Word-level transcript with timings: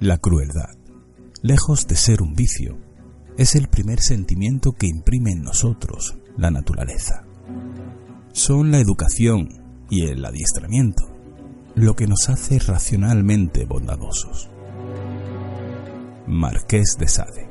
La 0.00 0.18
crueldad, 0.18 0.76
lejos 1.42 1.88
de 1.88 1.96
ser 1.96 2.22
un 2.22 2.34
vicio, 2.34 2.78
es 3.36 3.56
el 3.56 3.66
primer 3.66 3.98
sentimiento 3.98 4.70
que 4.70 4.86
imprime 4.86 5.32
en 5.32 5.42
nosotros 5.42 6.16
la 6.36 6.52
naturaleza. 6.52 7.24
Son 8.32 8.70
la 8.70 8.78
educación 8.78 9.48
y 9.90 10.06
el 10.06 10.24
adiestramiento 10.24 11.02
lo 11.74 11.96
que 11.96 12.06
nos 12.06 12.28
hace 12.28 12.60
racionalmente 12.60 13.64
bondadosos. 13.64 14.48
Marqués 16.28 16.96
de 16.98 17.08
Sade 17.08 17.47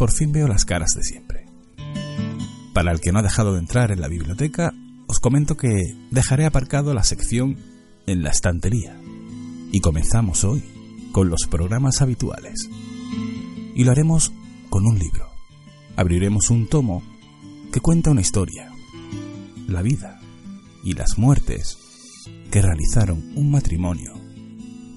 por 0.00 0.12
fin 0.12 0.32
veo 0.32 0.48
las 0.48 0.64
caras 0.64 0.94
de 0.96 1.02
siempre. 1.02 1.44
Para 2.72 2.90
el 2.90 3.00
que 3.00 3.12
no 3.12 3.18
ha 3.18 3.22
dejado 3.22 3.52
de 3.52 3.58
entrar 3.58 3.92
en 3.92 4.00
la 4.00 4.08
biblioteca, 4.08 4.72
os 5.06 5.20
comento 5.20 5.58
que 5.58 5.94
dejaré 6.10 6.46
aparcado 6.46 6.94
la 6.94 7.04
sección 7.04 7.58
en 8.06 8.22
la 8.22 8.30
estantería. 8.30 8.98
Y 9.70 9.80
comenzamos 9.80 10.42
hoy 10.44 10.64
con 11.12 11.28
los 11.28 11.40
programas 11.50 12.00
habituales. 12.00 12.70
Y 13.74 13.84
lo 13.84 13.90
haremos 13.90 14.32
con 14.70 14.86
un 14.86 14.98
libro. 14.98 15.28
Abriremos 15.96 16.48
un 16.48 16.66
tomo 16.66 17.02
que 17.70 17.80
cuenta 17.80 18.10
una 18.10 18.22
historia, 18.22 18.72
la 19.68 19.82
vida 19.82 20.18
y 20.82 20.94
las 20.94 21.18
muertes 21.18 21.76
que 22.50 22.62
realizaron 22.62 23.32
un 23.36 23.50
matrimonio, 23.50 24.14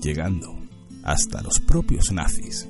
llegando 0.01 0.55
hasta 1.03 1.41
los 1.41 1.59
propios 1.59 2.13
nazis 2.13 2.69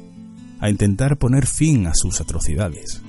a 0.63 0.69
intentar 0.69 1.17
poner 1.17 1.45
fin 1.45 1.87
a 1.87 1.91
sus 1.93 2.21
atrocidades. 2.21 3.01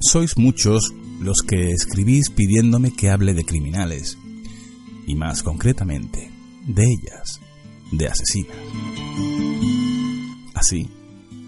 Sois 0.00 0.38
muchos 0.38 0.90
los 1.20 1.42
que 1.46 1.68
escribís 1.68 2.30
pidiéndome 2.30 2.94
que 2.94 3.10
hable 3.10 3.34
de 3.34 3.44
criminales, 3.44 4.16
y 5.06 5.14
más 5.16 5.42
concretamente, 5.42 6.30
de 6.66 6.84
ellas, 6.84 7.40
de 7.90 8.06
asesinas. 8.06 8.56
Así, 10.54 10.88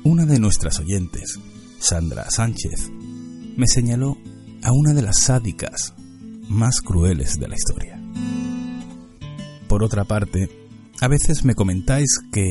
una 0.02 0.26
de 0.26 0.38
nuestras 0.38 0.78
oyentes, 0.78 1.40
Sandra 1.78 2.30
Sánchez, 2.30 2.90
me 3.56 3.66
señaló 3.66 4.18
a 4.62 4.72
una 4.72 4.92
de 4.92 5.00
las 5.00 5.20
sádicas 5.20 5.94
más 6.50 6.82
crueles 6.82 7.40
de 7.40 7.48
la 7.48 7.54
historia. 7.54 7.98
Por 9.68 9.82
otra 9.82 10.04
parte, 10.04 10.63
a 11.00 11.08
veces 11.08 11.44
me 11.44 11.54
comentáis 11.54 12.20
que 12.32 12.50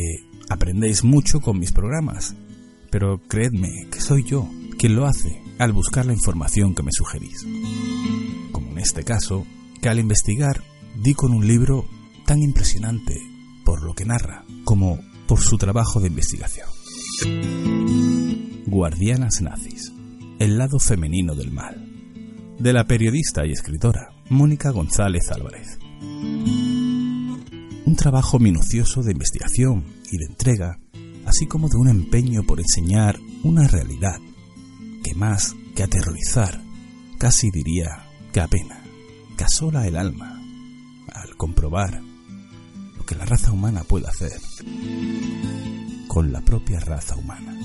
aprendéis 0.49 1.03
mucho 1.03 1.39
con 1.39 1.59
mis 1.59 1.71
programas, 1.71 2.35
pero 2.89 3.19
creedme 3.27 3.87
que 3.91 4.01
soy 4.01 4.23
yo 4.23 4.49
quien 4.77 4.95
lo 4.95 5.05
hace 5.05 5.41
al 5.59 5.71
buscar 5.71 6.05
la 6.05 6.13
información 6.13 6.75
que 6.75 6.83
me 6.83 6.91
sugerís. 6.91 7.45
Como 8.51 8.71
en 8.71 8.79
este 8.79 9.03
caso, 9.03 9.45
que 9.81 9.89
al 9.89 9.99
investigar 9.99 10.63
di 11.01 11.13
con 11.13 11.31
un 11.31 11.47
libro 11.47 11.85
tan 12.25 12.41
impresionante 12.41 13.15
por 13.65 13.83
lo 13.83 13.93
que 13.93 14.05
narra 14.05 14.45
como 14.65 14.99
por 15.27 15.39
su 15.39 15.57
trabajo 15.57 15.99
de 15.99 16.07
investigación. 16.07 16.67
Guardianas 18.65 19.41
nazis, 19.41 19.91
el 20.39 20.57
lado 20.57 20.79
femenino 20.79 21.35
del 21.35 21.51
mal, 21.51 21.87
de 22.59 22.73
la 22.73 22.85
periodista 22.85 23.45
y 23.45 23.51
escritora 23.51 24.09
Mónica 24.29 24.71
González 24.71 25.31
Álvarez 25.31 25.79
un 27.85 27.95
trabajo 27.95 28.39
minucioso 28.39 29.03
de 29.03 29.11
investigación 29.11 29.83
y 30.11 30.17
de 30.17 30.25
entrega, 30.25 30.79
así 31.25 31.47
como 31.47 31.69
de 31.69 31.77
un 31.77 31.89
empeño 31.89 32.43
por 32.43 32.59
enseñar 32.59 33.19
una 33.43 33.67
realidad 33.67 34.19
que 35.03 35.13
más 35.15 35.55
que 35.75 35.83
aterrorizar, 35.83 36.61
casi 37.17 37.51
diría 37.51 38.05
que 38.31 38.39
apena, 38.39 38.81
que 39.37 39.45
el 39.87 39.95
alma 39.97 40.41
al 41.13 41.35
comprobar 41.35 42.01
lo 42.97 43.05
que 43.05 43.15
la 43.15 43.25
raza 43.25 43.51
humana 43.51 43.83
puede 43.83 44.07
hacer 44.07 44.39
con 46.07 46.31
la 46.31 46.41
propia 46.41 46.79
raza 46.79 47.15
humana. 47.15 47.57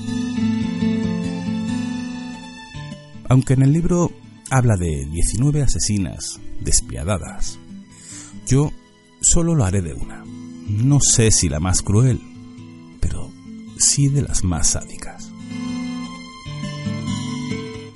Aunque 3.29 3.53
en 3.53 3.63
el 3.63 3.73
libro 3.73 4.11
habla 4.51 4.77
de 4.77 5.07
19 5.11 5.63
asesinas 5.63 6.41
despiadadas, 6.61 7.59
yo 8.47 8.73
solo 9.21 9.55
lo 9.55 9.65
haré 9.65 9.83
de 9.83 9.95
una. 9.95 10.25
No 10.69 10.99
sé 11.01 11.31
si 11.31 11.49
la 11.49 11.61
más 11.61 11.83
cruel, 11.83 12.21
pero 13.01 13.31
sí 13.79 14.09
de 14.09 14.23
las 14.23 14.45
más 14.45 14.69
sádicas. 14.69 15.31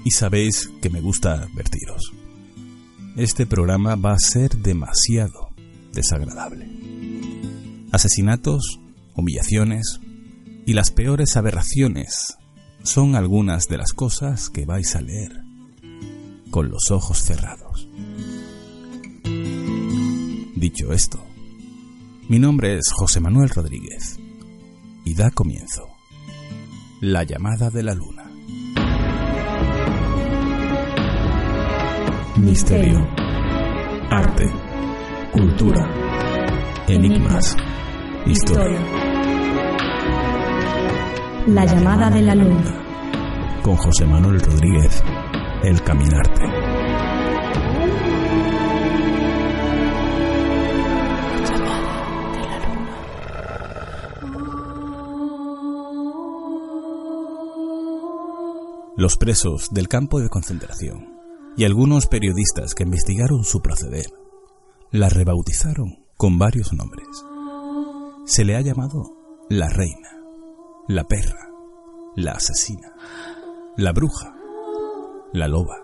Y 0.05 0.11
sabéis 0.11 0.71
que 0.81 0.91
me 0.91 1.01
gusta 1.01 1.35
advertiros. 1.35 2.13
Este 3.17 3.47
programa 3.47 3.95
va 3.95 4.15
a 4.15 4.19
ser 4.19 4.57
demasiado 4.57 5.51
desagradable. 5.93 6.69
Asesinatos, 7.93 8.81
humillaciones 9.15 10.01
y 10.65 10.73
las 10.73 10.91
peores 10.91 11.37
aberraciones 11.37 12.39
son 12.83 13.15
algunas 13.15 13.69
de 13.69 13.79
las 13.79 13.93
cosas 13.93 14.51
que 14.51 14.65
vais 14.65 14.97
a 14.97 15.03
leer 15.03 15.33
con 16.51 16.69
los 16.71 16.91
ojos 16.91 17.19
cerrados. 17.23 17.72
Dicho 20.63 20.93
esto, 20.93 21.19
mi 22.29 22.39
nombre 22.39 22.77
es 22.77 22.93
José 22.93 23.19
Manuel 23.19 23.51
Rodríguez 23.51 24.21
y 25.05 25.13
da 25.13 25.33
comienzo 25.33 25.89
La 27.01 27.25
llamada 27.25 27.69
de 27.69 27.83
la 27.83 27.95
luna. 27.95 28.31
Misterio, 32.37 33.05
arte, 34.09 34.49
cultura, 35.33 35.85
enigmas, 36.87 37.57
historia. 38.25 38.81
La 41.49 41.65
llamada 41.65 42.09
de 42.09 42.23
la 42.23 42.37
luna. 42.37 43.61
Con 43.65 43.75
José 43.75 44.07
Manuel 44.07 44.41
Rodríguez, 44.41 45.03
El 45.65 45.83
Caminarte. 45.83 46.62
Los 59.03 59.17
presos 59.17 59.71
del 59.73 59.89
campo 59.89 60.21
de 60.21 60.29
concentración 60.29 61.19
y 61.57 61.65
algunos 61.65 62.07
periodistas 62.07 62.77
que 62.77 62.85
investigaron 62.85 63.43
su 63.43 63.61
proceder 63.61 64.07
la 64.93 65.09
rebautizaron 65.09 66.07
con 66.17 66.39
varios 66.39 66.73
nombres. 66.73 67.09
Se 68.27 68.45
le 68.45 68.55
ha 68.55 68.61
llamado 68.61 69.11
la 69.49 69.69
reina, 69.69 70.09
la 70.87 71.03
perra, 71.03 71.51
la 72.15 72.35
asesina, 72.35 72.95
la 73.77 73.93
bruja, 73.93 74.37
la 75.33 75.49
loba, 75.49 75.79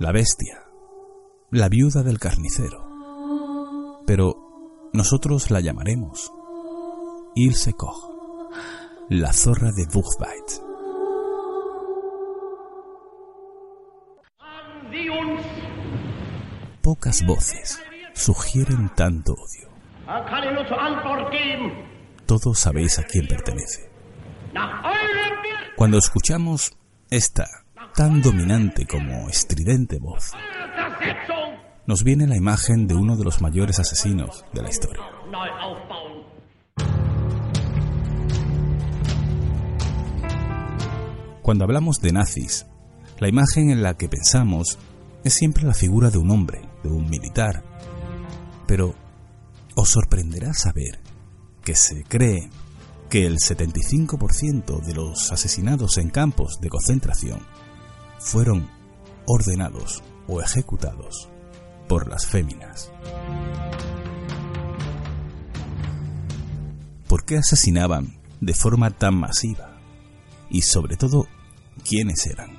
la 0.00 0.10
bestia, 0.10 0.64
la 1.52 1.68
viuda 1.68 2.02
del 2.02 2.18
carnicero. 2.18 4.00
Pero 4.04 4.90
nosotros 4.92 5.52
la 5.52 5.60
llamaremos 5.60 6.32
Ilse 7.36 7.72
Koch, 7.74 8.10
la 9.08 9.32
zorra 9.32 9.70
de 9.70 9.86
Buchweit. 9.86 10.69
Pocas 16.90 17.24
voces 17.24 17.80
sugieren 18.14 18.90
tanto 18.96 19.34
odio. 19.34 19.68
Todos 22.26 22.58
sabéis 22.58 22.98
a 22.98 23.04
quién 23.04 23.28
pertenece. 23.28 23.88
Cuando 25.76 25.98
escuchamos 25.98 26.76
esta 27.08 27.46
tan 27.94 28.20
dominante 28.20 28.88
como 28.88 29.28
estridente 29.28 30.00
voz, 30.00 30.32
nos 31.86 32.02
viene 32.02 32.26
la 32.26 32.36
imagen 32.36 32.88
de 32.88 32.96
uno 32.96 33.16
de 33.16 33.22
los 33.22 33.40
mayores 33.40 33.78
asesinos 33.78 34.44
de 34.52 34.62
la 34.62 34.68
historia. 34.68 35.04
Cuando 41.40 41.62
hablamos 41.62 42.00
de 42.00 42.12
nazis, 42.12 42.66
la 43.20 43.28
imagen 43.28 43.70
en 43.70 43.80
la 43.80 43.96
que 43.96 44.08
pensamos 44.08 44.76
es 45.24 45.34
siempre 45.34 45.64
la 45.64 45.74
figura 45.74 46.10
de 46.10 46.18
un 46.18 46.30
hombre, 46.30 46.69
de 46.82 46.90
un 46.90 47.08
militar. 47.08 47.62
Pero 48.66 48.94
os 49.74 49.88
sorprenderá 49.88 50.52
saber 50.54 51.00
que 51.64 51.74
se 51.74 52.04
cree 52.04 52.50
que 53.08 53.26
el 53.26 53.38
75% 53.38 54.80
de 54.84 54.94
los 54.94 55.32
asesinados 55.32 55.98
en 55.98 56.10
campos 56.10 56.58
de 56.60 56.68
concentración 56.68 57.40
fueron 58.18 58.68
ordenados 59.26 60.02
o 60.28 60.40
ejecutados 60.40 61.28
por 61.88 62.08
las 62.08 62.26
féminas. 62.26 62.92
¿Por 67.08 67.24
qué 67.24 67.38
asesinaban 67.38 68.20
de 68.40 68.54
forma 68.54 68.90
tan 68.92 69.16
masiva? 69.16 69.80
Y 70.48 70.62
sobre 70.62 70.96
todo, 70.96 71.26
¿quiénes 71.84 72.24
eran? 72.26 72.49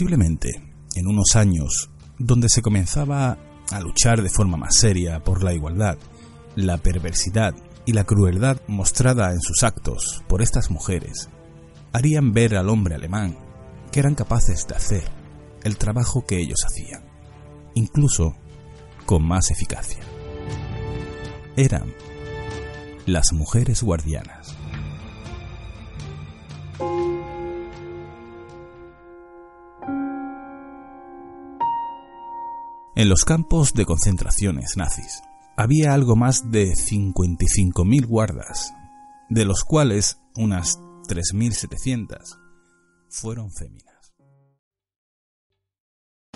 Posiblemente, 0.00 0.62
en 0.94 1.06
unos 1.08 1.36
años 1.36 1.90
donde 2.18 2.48
se 2.48 2.62
comenzaba 2.62 3.36
a 3.70 3.80
luchar 3.80 4.22
de 4.22 4.30
forma 4.30 4.56
más 4.56 4.76
seria 4.78 5.22
por 5.22 5.44
la 5.44 5.52
igualdad, 5.52 5.98
la 6.56 6.78
perversidad 6.78 7.54
y 7.84 7.92
la 7.92 8.04
crueldad 8.04 8.62
mostrada 8.66 9.30
en 9.30 9.42
sus 9.42 9.62
actos 9.62 10.24
por 10.26 10.40
estas 10.40 10.70
mujeres 10.70 11.28
harían 11.92 12.32
ver 12.32 12.56
al 12.56 12.70
hombre 12.70 12.94
alemán 12.94 13.36
que 13.92 14.00
eran 14.00 14.14
capaces 14.14 14.66
de 14.66 14.74
hacer 14.74 15.04
el 15.64 15.76
trabajo 15.76 16.24
que 16.24 16.40
ellos 16.40 16.60
hacían, 16.66 17.04
incluso 17.74 18.34
con 19.04 19.22
más 19.22 19.50
eficacia. 19.50 20.00
Eran 21.56 21.92
las 23.04 23.34
mujeres 23.34 23.82
guardianas. 23.82 24.56
En 33.00 33.08
los 33.08 33.24
campos 33.24 33.72
de 33.72 33.86
concentraciones 33.86 34.76
nazis 34.76 35.22
había 35.56 35.94
algo 35.94 36.16
más 36.16 36.50
de 36.50 36.74
55.000 36.74 38.04
guardas, 38.04 38.74
de 39.30 39.46
los 39.46 39.64
cuales 39.64 40.18
unas 40.36 40.78
3.700 41.08 42.38
fueron 43.08 43.50
féminas. 43.52 44.12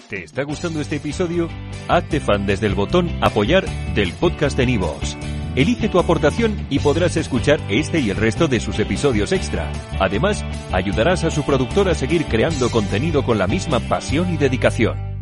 ¿Te 0.08 0.24
está 0.24 0.44
gustando 0.44 0.80
este 0.80 0.96
episodio? 0.96 1.50
Hazte 1.86 2.18
fan 2.18 2.46
desde 2.46 2.66
el 2.66 2.74
botón 2.74 3.10
apoyar 3.22 3.66
del 3.94 4.14
podcast 4.14 4.56
de 4.56 4.64
Nivos. 4.64 5.18
Elige 5.56 5.90
tu 5.90 5.98
aportación 5.98 6.66
y 6.70 6.78
podrás 6.78 7.18
escuchar 7.18 7.60
este 7.68 8.00
y 8.00 8.08
el 8.08 8.16
resto 8.16 8.48
de 8.48 8.60
sus 8.60 8.78
episodios 8.78 9.32
extra. 9.32 9.70
Además, 10.00 10.42
ayudarás 10.72 11.24
a 11.24 11.30
su 11.30 11.42
productor 11.44 11.90
a 11.90 11.94
seguir 11.94 12.24
creando 12.24 12.70
contenido 12.70 13.22
con 13.22 13.36
la 13.36 13.46
misma 13.46 13.80
pasión 13.80 14.32
y 14.32 14.38
dedicación. 14.38 15.13